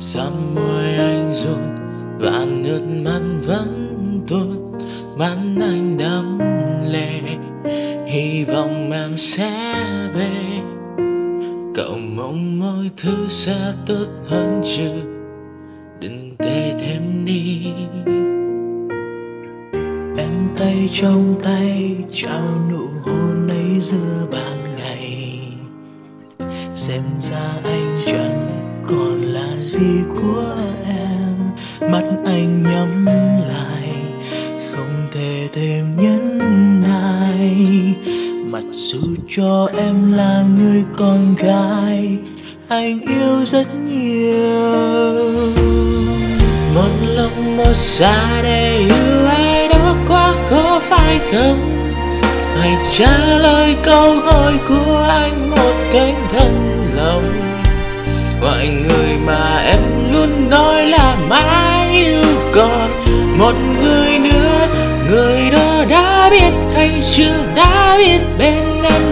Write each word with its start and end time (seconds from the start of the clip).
Xăm 0.00 0.54
môi 0.54 0.94
anh 0.94 1.32
run 1.32 1.76
và 2.18 2.46
nước 2.48 2.80
mắt 3.04 3.20
vẫn 3.46 3.98
tuôn. 4.28 4.72
Mắt 5.16 5.36
anh 5.60 5.98
đẫm 5.98 6.38
lệ, 6.92 7.20
hy 8.06 8.44
vọng 8.44 8.90
em 8.92 9.18
sẽ 9.18 9.74
về. 10.14 10.30
Cậu 11.74 11.98
mong 12.16 12.58
mọi 12.58 12.90
thứ 12.96 13.28
sẽ 13.28 13.72
tốt 13.86 14.06
hơn 14.28 14.62
chứ, 14.76 14.90
đừng 16.00 16.36
tệ 16.38 16.74
thêm 16.78 17.24
đi. 17.24 17.72
Em 20.18 20.48
tay 20.58 20.88
trong 20.92 21.34
tay, 21.44 21.96
trao 22.12 22.42
nụ 22.70 22.86
hôn 23.02 23.48
ấy 23.48 23.80
giữa 23.80 24.26
ban 24.32 24.76
ngày. 24.76 25.40
Xem 26.74 27.02
ra 27.20 27.60
anh 27.64 27.96
chẳng 28.06 28.27
còn 28.88 29.22
là 29.22 29.48
gì 29.60 30.02
của 30.16 30.54
em? 30.86 31.36
Mắt 31.92 32.04
anh 32.24 32.62
nhắm 32.62 33.06
lại, 33.48 33.88
không 34.72 35.08
thể 35.12 35.48
thêm 35.52 35.96
nhẫn 35.96 36.38
nại. 36.82 37.66
Mặc 38.50 38.64
dù 38.70 38.98
cho 39.28 39.68
em 39.76 40.12
là 40.12 40.44
người 40.58 40.84
con 40.96 41.34
gái, 41.34 42.16
anh 42.68 43.00
yêu 43.00 43.44
rất 43.44 43.66
nhiều. 43.88 45.30
Một 46.74 46.90
lòng 47.06 47.56
một 47.56 47.74
dạ 47.74 48.40
để 48.42 48.78
yêu 48.78 49.26
ai 49.26 49.68
đó 49.68 49.96
quá 50.08 50.34
khó 50.50 50.80
phải 50.82 51.18
không? 51.32 51.90
Hãy 52.60 52.76
trả 52.98 53.18
lời 53.18 53.76
câu 53.82 54.20
hỏi 54.20 54.54
của 54.68 55.06
anh 55.08 55.50
một 55.50 55.74
cách 55.92 56.14
thân 56.32 56.82
lòng 56.96 57.47
mọi 58.48 58.68
người 58.68 59.16
mà 59.26 59.62
em 59.66 59.80
luôn 60.12 60.50
nói 60.50 60.86
là 60.86 61.16
mãi 61.28 61.90
yêu 61.92 62.22
còn 62.52 62.90
một 63.38 63.54
người 63.82 64.18
nữa, 64.18 64.68
người 65.10 65.50
đó 65.50 65.84
đã 65.88 66.30
biết 66.30 66.52
hay 66.74 66.90
chưa, 67.12 67.44
đã 67.54 67.96
biết 67.98 68.20
bên 68.38 68.82
em. 68.82 69.07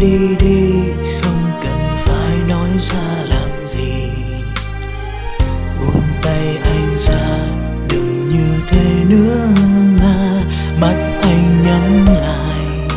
Đi 0.00 0.36
đi, 0.40 0.70
không 1.22 1.50
cần 1.62 1.96
phải 1.96 2.36
nói 2.48 2.68
ra 2.78 3.24
làm 3.28 3.68
gì. 3.68 4.10
Buông 5.80 6.02
tay 6.22 6.58
anh 6.62 6.94
ra, 6.98 7.38
đừng 7.90 8.28
như 8.28 8.60
thế 8.68 9.04
nữa 9.08 9.46
mà. 10.00 10.42
Mắt 10.80 11.18
anh 11.22 11.62
nhắm 11.64 12.06
lại, 12.06 12.88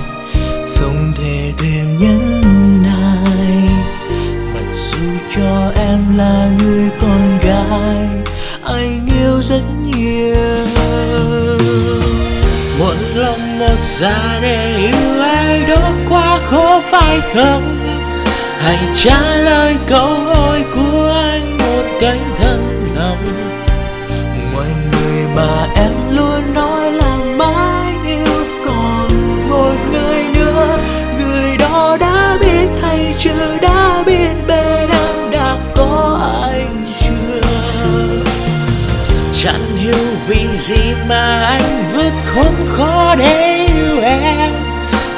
không 0.76 1.14
thể 1.18 1.54
thêm 1.58 2.00
nhẫn 2.00 2.44
nại 2.84 3.70
mặc 4.54 4.76
dù 4.76 5.08
cho 5.36 5.72
em 5.76 6.18
là 6.18 6.52
người 6.60 6.90
con 7.02 7.40
gái, 7.44 8.10
anh 8.64 9.08
yêu 9.20 9.42
rất 9.42 9.64
lòng 13.16 13.60
một 13.60 13.80
già 14.00 14.40
để 14.42 14.78
yêu 14.78 15.22
ai 15.22 15.66
đó 15.66 15.92
quá 16.10 16.40
khó 16.46 16.82
phải 16.92 17.20
không 17.34 17.80
hãy 18.60 18.78
trả 18.96 19.36
lời 19.36 19.76
câu 19.88 20.08
hỏi 20.08 20.64
của 20.74 21.14
anh 21.24 21.58
một 21.58 21.98
cách 22.02 22.20
thân 22.38 22.86
lòng 22.96 23.51
vì 40.28 40.48
gì 40.58 40.94
mà 41.08 41.46
anh 41.46 41.84
vượt 41.94 42.14
không 42.26 42.68
khó 42.70 43.16
để 43.16 43.68
yêu 43.68 44.02
em? 44.02 44.54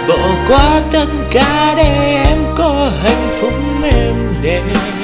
Bỏ 0.07 0.29
qua 0.47 0.81
tất 0.91 1.07
cả 1.31 1.73
để 1.77 2.21
em 2.25 2.37
có 2.55 2.91
hạnh 3.03 3.27
phúc 3.41 3.53
êm 3.83 4.33
đềm. 4.43 5.02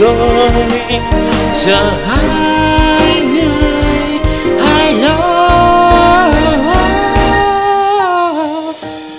Rồi. 0.00 0.50
Giờ 1.56 1.90
hai 2.06 3.20
người 3.20 4.18
hai 4.60 4.94
lối. 4.94 6.32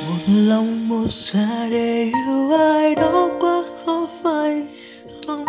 Một 0.08 0.24
lòng 0.28 0.90
một 0.90 1.08
dạ 1.10 1.68
để 1.72 2.04
yêu 2.04 2.58
ai 2.58 2.96
đó 2.96 3.30
quá 3.40 3.64
khó 3.86 4.08
phải 4.24 4.64
không? 5.28 5.46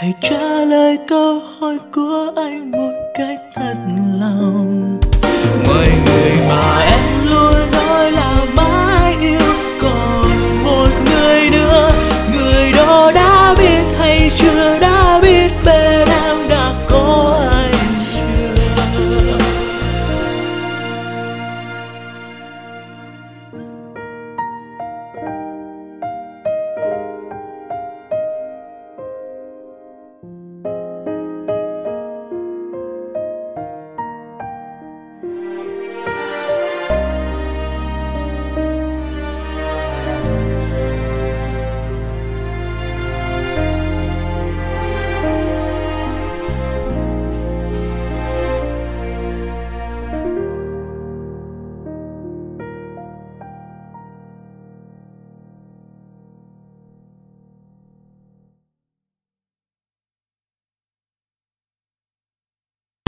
Hãy 0.00 0.12
trả 0.20 0.64
lời 0.64 0.98
câu 1.08 1.40
hỏi 1.58 1.78
của 1.94 2.32
anh 2.36 2.70
một 2.70 2.92
cách 3.14 3.40
thật 3.54 3.76
lòng. 4.20 4.67